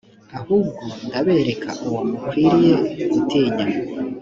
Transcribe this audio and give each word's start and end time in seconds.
ahubwo 0.37 0.81
ndabereka 1.07 1.69
uwo 1.87 2.01
mukwiriye 2.09 2.75
gutinya. 3.11 3.65